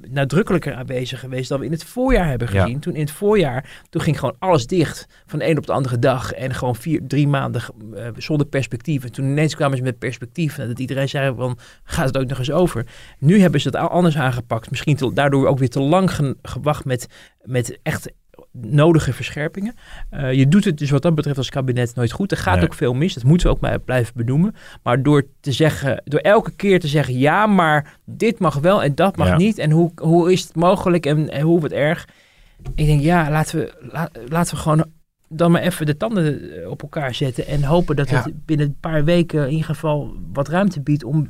[0.10, 2.62] nadrukkelijker aanwezig geweest dan we in het voorjaar hebben Ja.
[2.62, 2.80] gezien.
[2.80, 6.00] Toen in het voorjaar, toen ging gewoon alles dicht van de een op de andere
[6.00, 6.32] dag.
[6.34, 7.62] En gewoon vier, drie maanden
[7.96, 9.04] eh, zonder perspectief.
[9.04, 10.56] En toen ineens kwamen ze met perspectief.
[10.56, 12.86] Dat iedereen zei van, gaat het ook nog eens over?
[13.20, 14.70] Nu hebben ze het al anders aangepakt.
[14.70, 17.08] Misschien te- daardoor ook weer te lang ge- gewacht met,
[17.44, 18.12] met echt
[18.52, 19.76] nodige verscherpingen.
[20.10, 22.32] Eh, je doet het dus wat dat betreft als kabinet nooit goed.
[22.32, 22.64] Er gaat Nee.
[22.64, 23.14] ook veel mis.
[23.14, 24.56] Dat moeten we ook maar blijven benoemen.
[24.84, 28.96] Maar door te zeggen, door elke keer te zeggen, ja, maar dit mag wel en
[28.96, 29.38] dat mag Ja.
[29.38, 29.58] niet.
[29.58, 32.08] En hoe, hoe is het mogelijk en, en hoe wat erg.
[32.76, 34.86] Ik denk, ja, laten we, la- laten we gewoon
[35.30, 37.48] dan maar even de tanden eh, op elkaar zetten.
[37.48, 38.24] En hopen dat Ja.
[38.24, 41.30] het binnen een paar weken in ieder geval wat ruimte biedt om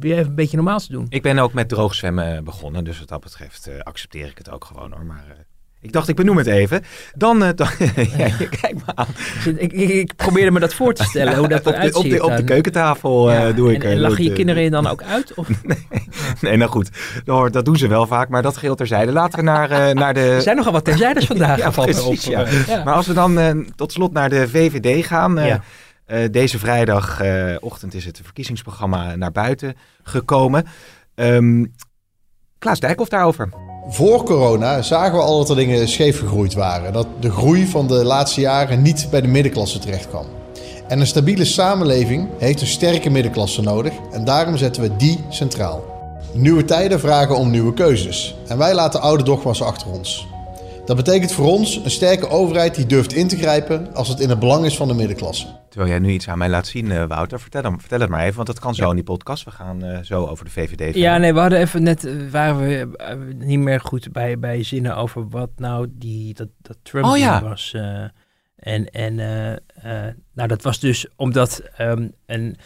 [0.00, 1.06] weer even een beetje normaal te doen.
[1.08, 4.50] Ik ben ook met droog zwemmen begonnen, dus wat dat betreft eh, accepteer ik het
[4.50, 5.04] ook gewoon hoor.
[5.04, 5.36] Maar eh,
[5.86, 6.82] ik dacht, ik benoem het even.
[7.14, 7.68] Dan, eh, dan
[8.18, 9.06] ja, je kijkt me aan.
[9.44, 12.24] Ik, ik, ik probeerde me dat voor te stellen, hoe dat op, de, op, de,
[12.24, 13.84] op de keukentafel eh, doe ik.
[13.84, 15.34] En, eh, en lachen je kinderen je dan ook uit?
[15.34, 15.48] Of?
[16.40, 16.90] Nee, nou goed.
[17.24, 19.12] Dat, dat doen ze wel vaak, maar dat geheel terzijde.
[19.12, 20.20] Laten we naar, naar de...
[20.20, 21.74] Er zijn nogal wat terzijdes vandaag.
[21.74, 22.84] Precies, op.
[22.84, 25.60] Maar als we dan tot slot naar de VVD gaan.
[26.30, 30.66] deze vrijdagochtend is het verkiezingsprogramma naar buiten gekomen.
[31.14, 31.64] Ehm
[32.58, 33.48] Klaas Dijkhoff daarover.
[33.88, 36.92] Voor corona zagen we al dat er dingen scheef gegroeid waren.
[36.92, 40.26] Dat de groei van de laatste jaren niet bij de middenklasse terecht kwam.
[40.88, 45.84] En een stabiele samenleving heeft een sterke middenklasse nodig en daarom zetten we die centraal.
[46.32, 50.26] Nieuwe tijden vragen om nieuwe keuzes en wij laten oude dogma's achter ons.
[50.86, 54.28] Dat betekent voor ons een sterke overheid die durft in te grijpen als het in
[54.28, 55.46] het belang is van de middenklasse.
[55.68, 58.22] Terwijl jij nu iets aan mij laat zien, uh, Wouter, vertel, hem, vertel het maar
[58.22, 58.88] even, want dat kan zo ja.
[58.90, 59.44] in die podcast.
[59.44, 60.82] We gaan uh, zo over de VVD.
[60.82, 61.00] Verder.
[61.00, 64.96] Ja, nee, we hadden even net, uh, waren we niet meer goed bij, bij zinnen
[64.96, 67.42] over wat nou die, dat, dat Trump oh, ja.
[67.42, 67.74] was.
[68.56, 69.14] en en
[70.32, 72.56] nou, dat was dus omdat um, een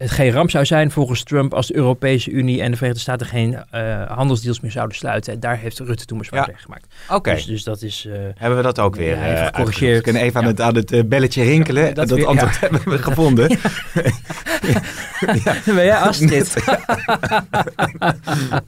[0.00, 3.26] het geen ramp zou zijn volgens Trump als de Europese Unie en de Verenigde Staten
[3.26, 5.32] geen uh, handelsdeals meer zouden sluiten.
[5.32, 6.86] En daar heeft Rutte toen bezwaar tegen gemaakt.
[7.04, 7.14] Oké.
[7.14, 7.34] Okay.
[7.34, 8.04] Dus, dus, dat is...
[8.08, 9.96] Uh, hebben we dat ook weer ja, even gecorrigeerd.
[9.96, 10.50] We kunnen even aan, ja.
[10.50, 11.94] het, aan het belletje rinkelen.
[11.94, 12.60] dat, dat weer, antwoord ja.
[12.60, 13.48] hebben we gevonden.
[15.44, 15.56] ja.
[15.64, 16.54] Ben jij Astrid?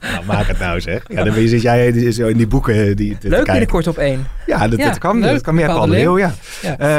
[0.01, 1.03] nou, maak het nou zeg.
[1.07, 4.27] Ja, dan zit jij zo in die boeken die te, Leuk te binnenkort op één.
[4.45, 5.19] Ja, dat, dat kan.
[5.19, 5.31] Leuk.
[5.31, 6.33] Dat kan meer de Leeuw, ja.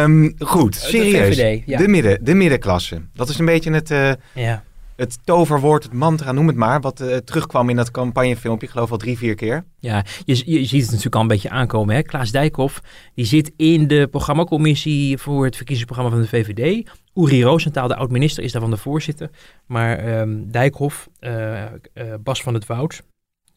[0.02, 1.36] Um, goed, serieus.
[1.36, 3.00] De, VVD, de, midden, de middenklasse.
[3.14, 3.90] Dat is een beetje het...
[4.34, 4.62] Uh, ja
[4.96, 8.90] het toverwoord, het mantra, noem het maar, wat uh, terugkwam in dat campagnefilmpje, ik geloof
[8.90, 9.64] al drie, vier keer.
[9.78, 11.94] Ja, je, je ziet het natuurlijk al een beetje aankomen.
[11.94, 12.02] Hè?
[12.02, 12.82] Klaas Dijkhoff,
[13.14, 16.90] die zit in de programmacommissie voor het verkiezingsprogramma van de VVD.
[17.14, 19.30] Uri Roosentaal, de oud-minister, is daarvan de voorzitter.
[19.66, 23.02] Maar um, Dijkhoff, uh, uh, Bas van het Woud,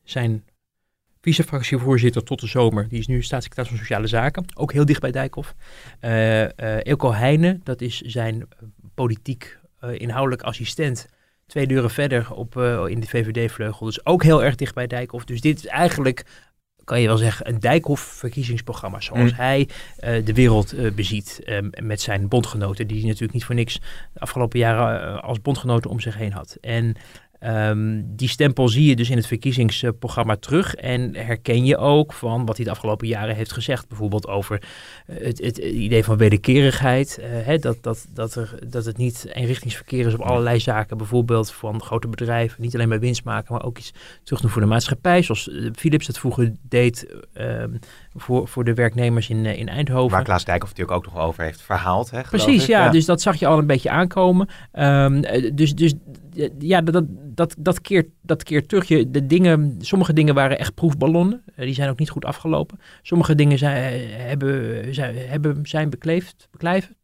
[0.03, 0.43] zijn
[1.21, 2.88] vicefractievoorzitter tot de zomer.
[2.89, 5.56] Die is nu staatssecretaris van Sociale Zaken, ook heel dicht bij Dijkhoff.
[6.84, 8.47] Elko Heijnen, dat is zijn
[8.93, 11.08] politiek inhoudelijk assistent
[11.48, 13.86] twee deuren verder op, uh, in de VVD-vleugel.
[13.86, 15.26] Dus ook heel erg dicht bij Dijkhoff.
[15.26, 16.26] Dus dit is eigenlijk,
[16.84, 19.00] kan je wel zeggen, een Dijkhoff-verkiezingsprogramma.
[19.00, 19.38] Zoals mm.
[19.38, 19.68] hij
[20.00, 21.42] uh, de wereld uh, beziet
[21.82, 22.88] met zijn bondgenoten.
[22.88, 23.80] Die hij natuurlijk niet voor niks
[24.13, 26.58] de afgelopen jaren als bondgenoten om zich heen had.
[26.62, 26.96] En
[27.39, 30.76] Um, die stempel zie je dus in het verkiezingsprogramma terug.
[30.76, 33.88] En herken je ook van wat hij de afgelopen jaren heeft gezegd.
[33.88, 34.62] Bijvoorbeeld over
[35.12, 37.19] het, het idee van wederkerigheid.
[37.19, 40.97] Uh, hè, dat, dat, dat, er, dat het niet eenrichtingsverkeer is op allerlei zaken.
[40.97, 42.62] Bijvoorbeeld van grote bedrijven.
[42.62, 45.21] Niet alleen bij winst maken, maar ook iets terug doen voor de maatschappij.
[45.21, 47.80] Zoals Philips het vroeger deed um,
[48.15, 50.12] voor, voor de werknemers in, in Eindhoven.
[50.12, 52.12] Waar Klaas Dijkhoff natuurlijk ook nog over heeft verhaald.
[52.12, 54.47] Hè, Precies, ja, ja, Dus dat zag je al een beetje aankomen.
[54.73, 55.21] Um,
[55.56, 55.93] dus, dus
[56.60, 58.88] ja, dat, dat, dat, keert, dat keert terug.
[58.88, 61.43] Je, de dingen, sommige dingen waren echt proefballonnen.
[61.56, 62.80] Uh, die zijn ook niet goed afgelopen.
[63.02, 66.95] Sommige dingen zijn, hebben, zijn, hebben, zijn bekleefd, beklijven.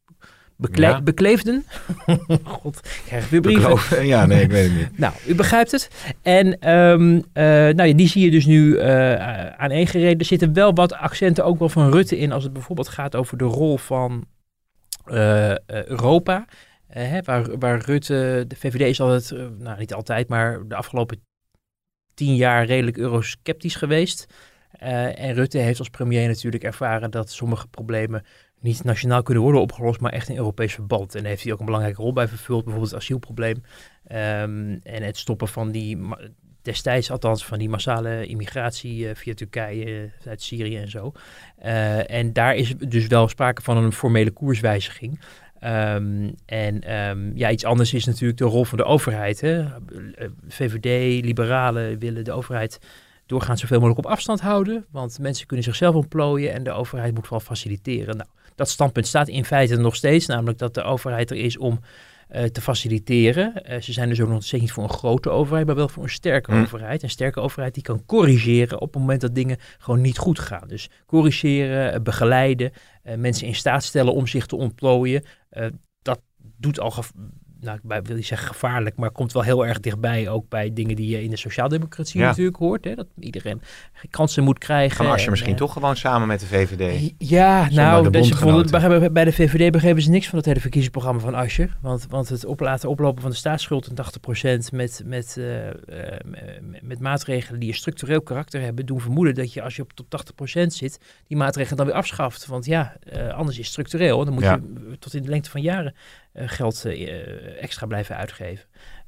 [0.55, 1.01] Bekle ja.
[1.01, 1.65] Bekleefden.
[2.43, 3.63] God, ik krijg weer brieven.
[3.63, 4.97] Bekloof, ja, nee, ik weet het niet.
[5.03, 5.89] nou, u begrijpt het.
[6.21, 7.23] En um, uh,
[7.69, 10.19] nou, die zie je dus nu uh, aaneengereden.
[10.19, 12.31] Er zitten wel wat accenten ook wel van Rutte in.
[12.31, 14.25] Als het bijvoorbeeld gaat over de rol van
[15.65, 16.45] Europa.
[16.93, 21.21] Hè, waar, waar Rutte, de VVD is altijd, uh, nou niet altijd, maar de afgelopen
[22.13, 24.33] tien jaar redelijk eurosceptisch geweest.
[24.83, 28.25] Uh, en Rutte heeft als premier natuurlijk ervaren dat sommige problemen
[28.59, 31.15] niet nationaal kunnen worden opgelost, maar echt in Europees verband.
[31.15, 35.03] En daar heeft hij ook een belangrijke rol bij vervuld, bijvoorbeeld het asielprobleem um, en
[35.03, 35.97] het stoppen van die,
[36.61, 41.11] destijds althans, van die massale immigratie via Turkije, uit Syrië en zo.
[42.07, 45.19] en daar is dus wel sprake van een formele koerswijziging.
[45.65, 49.41] Um, en um, ja, iets anders is natuurlijk de rol van de overheid.
[49.41, 49.65] Hè?
[50.47, 52.79] VVD, liberalen willen de overheid
[53.25, 54.85] doorgaans zoveel mogelijk op afstand houden.
[54.91, 58.17] Want mensen kunnen zichzelf ontplooien en de overheid moet wel faciliteren.
[58.17, 61.79] Nou, dat standpunt staat in feite nog steeds, namelijk dat de overheid er is om
[62.51, 63.53] te faciliteren.
[63.69, 66.03] Uh, ze zijn dus ook nog steeds niet voor een grote overheid, maar wel voor
[66.03, 66.61] een sterke mm.
[66.61, 67.03] overheid.
[67.03, 70.67] Een sterke overheid die kan corrigeren op het moment dat dingen gewoon niet goed gaan.
[70.67, 72.71] Dus corrigeren, uh, begeleiden,
[73.15, 75.23] mensen in staat stellen om zich te ontplooien.
[76.01, 76.21] dat
[76.57, 76.93] doet al
[77.63, 80.29] nou, ik wil niet zeggen gevaarlijk, maar komt wel heel erg dichtbij.
[80.29, 82.27] Ook bij dingen die je in de sociaaldemocratie ja.
[82.27, 82.83] natuurlijk hoort.
[82.83, 83.61] Hè, dat iedereen
[84.09, 84.97] kansen moet krijgen.
[84.97, 87.13] Kan als je misschien uh, toch gewoon samen met de VVD.
[87.17, 91.77] Ja, nou, de bij, de VVD begrepen ze niks van het hele verkiezingsprogramma van Asscher.
[91.81, 93.95] Want, want het op, laten oplopen van de staatsschuld in
[94.67, 95.71] 80% met, met, uh, uh,
[96.81, 100.33] met maatregelen die een structureel karakter hebben, doen vermoeden dat je als je op tot
[100.57, 102.45] 80% zit, die maatregelen dan weer afschaft.
[102.45, 102.95] Want ja,
[103.35, 104.25] anders is het structureel.
[104.25, 104.59] Dan moet ja.
[104.89, 105.93] je tot in de lengte van jaren
[106.33, 108.65] geld uh, extra blijven uitgeven.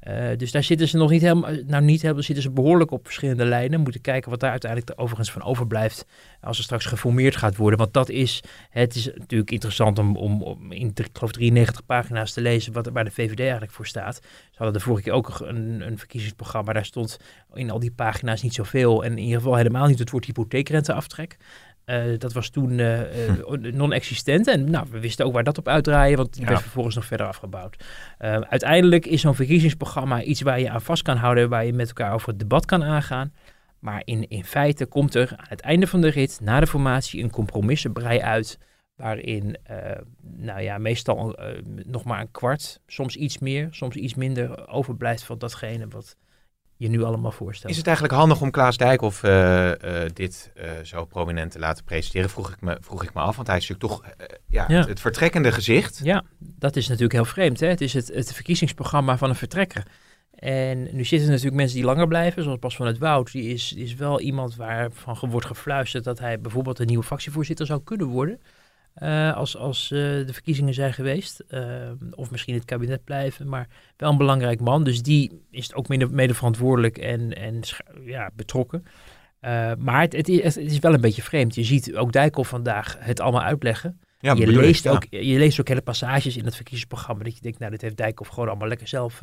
[0.08, 3.04] Uh, dus daar zitten ze nog niet helemaal, nou niet helemaal, zitten ze behoorlijk op
[3.04, 3.80] verschillende lijnen.
[3.80, 6.06] Moeten kijken wat daar uiteindelijk de overigens van overblijft
[6.40, 7.78] als er straks geformeerd gaat worden.
[7.78, 12.32] Want dat is, het is natuurlijk interessant om, om, om in, ik geloof 93 pagina's
[12.32, 14.14] te lezen wat, waar de VVD eigenlijk voor staat.
[14.24, 17.18] Ze hadden de vorige keer ook een, een verkiezingsprogramma, daar stond
[17.54, 21.36] in al die pagina's niet zoveel en in ieder geval helemaal niet het woord hypotheekrenteaftrek.
[21.86, 23.76] Uh, dat was toen uh, hm.
[23.76, 24.46] non-existent.
[24.46, 26.48] En nou, we wisten ook waar dat op uitdraaien, want die ja.
[26.48, 27.76] werd vervolgens nog verder afgebouwd.
[28.18, 31.88] Uh, uiteindelijk is zo'n verkiezingsprogramma iets waar je aan vast kan houden, waar je met
[31.88, 33.32] elkaar over het debat kan aangaan.
[33.78, 37.22] Maar in, in feite komt er aan het einde van de rit, na de formatie,
[37.22, 38.58] een compromissenbrei uit.
[38.96, 39.56] Waarin,
[40.20, 41.38] nou ja, meestal
[41.84, 46.16] nog maar een kwart, soms iets meer, soms iets minder overblijft van datgene wat
[46.76, 47.70] je nu allemaal voorstelt.
[47.70, 49.70] Is het eigenlijk handig om Klaas Dijkhoff uh,
[50.12, 52.30] dit zo prominent te laten presenteren?
[52.30, 54.14] Vroeg ik me, vroeg ik me af, want hij is natuurlijk toch
[54.46, 54.78] ja, ja.
[54.78, 56.00] Het, het, vertrekkende gezicht.
[56.02, 57.60] Ja, dat is natuurlijk heel vreemd.
[57.60, 57.66] Hè?
[57.66, 59.82] Het is het, het verkiezingsprogramma van een vertrekker.
[60.36, 63.32] En nu zitten natuurlijk mensen die langer blijven, zoals Bas van het Woud.
[63.32, 67.80] Die is, is wel iemand waarvan wordt gefluisterd dat hij bijvoorbeeld een nieuwe fractievoorzitter zou
[67.84, 68.40] kunnen worden.
[69.02, 71.44] Uh, als als uh, de verkiezingen zijn geweest.
[71.50, 71.62] Uh,
[72.10, 73.48] of misschien het kabinet blijven.
[73.48, 74.84] Maar wel een belangrijk man.
[74.84, 77.60] Dus die is ook mede, mede verantwoordelijk en, en
[78.04, 78.84] ja, betrokken.
[79.78, 81.54] maar het, het, is, het is wel een beetje vreemd.
[81.54, 84.00] Je ziet ook Dijkhoff vandaag het allemaal uitleggen.
[84.18, 84.96] Ja, je, leest ik, ja.
[84.96, 87.24] ook, je leest ook hele passages in het verkiezingsprogramma.
[87.24, 89.22] Dat je denkt, nou, dit heeft Dijkhoff gewoon allemaal lekker zelf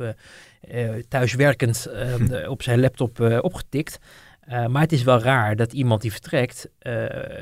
[1.08, 1.88] thuiswerkend
[2.46, 3.98] op zijn laptop opgetikt.
[4.48, 6.92] Uh, maar het is wel raar dat iemand die vertrekt uh,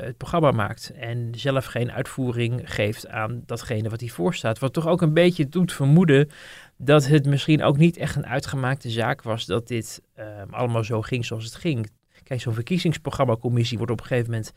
[0.05, 4.59] het programma maakt en zelf geen uitvoering geeft aan datgene wat hij voorstaat.
[4.59, 6.29] Wat toch ook een beetje doet vermoeden
[6.77, 11.01] dat het misschien ook niet echt een uitgemaakte zaak was dat dit uh, allemaal zo
[11.01, 11.89] ging zoals het ging.
[12.23, 14.53] Kijk, zo'n verkiezingsprogrammacommissie wordt op een gegeven moment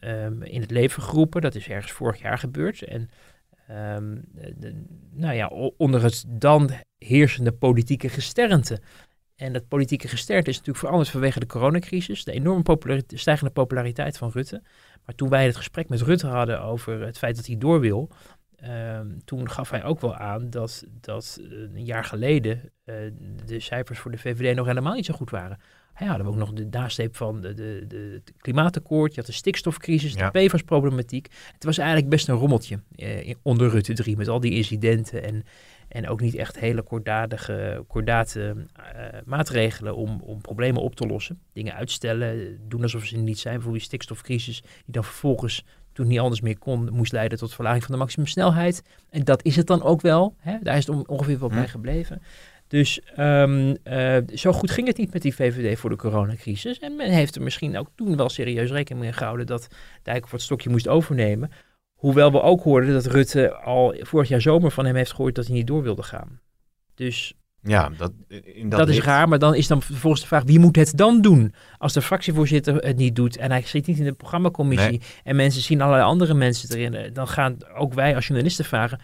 [0.00, 1.40] um, in het leven geroepen.
[1.40, 2.82] Dat is ergens vorig jaar gebeurd.
[2.82, 3.10] En
[4.56, 8.80] de, nou ja, onder het dan heersende politieke gesternte
[9.38, 14.18] en dat politieke gesterte is natuurlijk veranderd vanwege de coronacrisis, de enorme populariteit, stijgende populariteit
[14.18, 14.62] van Rutte.
[15.04, 18.10] Maar toen wij het gesprek met Rutte hadden over het feit dat hij door wil,
[18.64, 22.94] uh, toen gaf hij ook wel aan dat, dat uh, een jaar geleden uh,
[23.44, 25.58] de cijfers voor de VVD nog helemaal niet zo goed waren.
[25.98, 29.26] Ja, hadden we ook nog de nasleep van de, de, de, de klimaatakkoord, je had
[29.26, 30.30] de stikstofcrisis, ja.
[30.30, 31.28] de PFAS-problematiek.
[31.52, 35.44] Het was eigenlijk best een rommeltje eh, onder Rutte 3 met al die incidenten en,
[35.88, 38.84] en ook niet echt hele kordatige, kordate uh,
[39.24, 41.40] maatregelen om, om problemen op te lossen.
[41.52, 43.54] Dingen uitstellen, doen alsof ze er niet zijn.
[43.54, 47.84] Bijvoorbeeld die stikstofcrisis, die dan vervolgens, toen niet anders meer kon, moest leiden tot verlaging
[47.84, 48.82] van de maximumsnelheid.
[49.10, 50.34] En dat is het dan ook wel.
[50.38, 50.58] Hè?
[50.62, 51.54] Daar is het ongeveer wel hm.
[51.54, 52.22] bij gebleven.
[52.68, 56.78] Dus um, uh, zo goed ging het niet met die VVD voor de coronacrisis.
[56.78, 59.68] En men heeft er misschien ook toen wel serieus rekening mee gehouden dat
[60.02, 61.50] Dijk voor het stokje moest overnemen.
[61.98, 65.46] Hoewel we ook hoorden dat Rutte al vorig jaar zomer van hem heeft gehoord dat
[65.46, 66.40] hij niet door wilde gaan.
[66.94, 70.42] Dus ja, dat, in dat, dat is raar, maar dan is dan vervolgens de vraag,
[70.42, 71.54] wie moet het dan doen?
[71.78, 75.00] Als de fractievoorzitter het niet doet en hij zit niet in de programmacommissie nee.
[75.24, 79.00] en mensen zien allerlei andere mensen erin, dan gaan ook wij als journalisten vragen,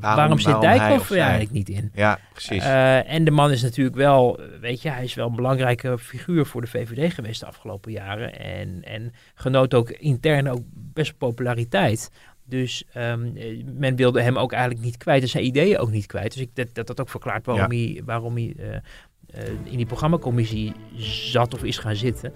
[0.00, 1.90] Waarom, waarom, zit Dijkhoff er eigenlijk niet in?
[1.94, 2.64] Ja, precies.
[2.64, 6.46] Uh, en de man is natuurlijk wel, weet je, hij is wel een belangrijke figuur
[6.46, 8.38] voor de VVD geweest de afgelopen jaren.
[8.38, 12.10] En, en genoot ook intern ook best populariteit.
[12.46, 13.32] Dus um,
[13.78, 16.32] men wilde hem ook eigenlijk niet kwijt en zijn ideeën ook niet kwijt.
[16.32, 17.84] Dus ik, dat, dat, dat ook verklaart waarom ja.
[17.84, 22.32] hij, waarom hij uh, uh, in die programmacommissie zat of is gaan zitten.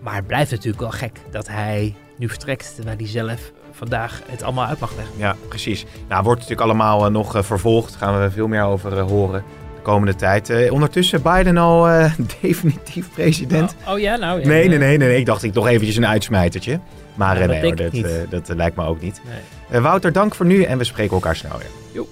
[0.00, 4.42] Maar het blijft natuurlijk wel gek dat hij nu vertrekt, terwijl hij zelf vandaag het
[4.42, 5.14] allemaal uit mag leggen.
[5.16, 5.84] Ja, precies.
[6.08, 7.90] Nou, wordt natuurlijk allemaal uh, nog uh, vervolgd.
[7.90, 10.70] Daar gaan we veel meer over uh, horen de komende tijd.
[10.70, 11.86] ondertussen Biden al
[12.40, 13.74] definitief president.
[13.86, 14.46] Oh, oh ja, nou ja.
[14.46, 16.80] Nee, nee, nee, nee, Ik dacht ik toch eventjes een uitsmijtertje.
[17.14, 19.20] Maar ja, nee, dat, hoor, dat, dat lijkt me ook niet.
[19.70, 19.80] Nee.
[19.80, 21.70] Wouter, dank voor nu en we spreken elkaar snel weer.
[21.92, 22.08] Jo.